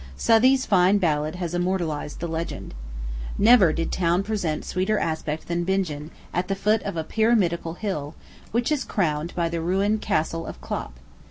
[0.17, 2.73] Southey's fine ballad has immortalized the legend.
[3.37, 8.15] Never did town present sweeter aspect than Bingen, at the foot of a pyramidical hill,
[8.51, 10.97] which is crowned by the ruined Castle of Klopp.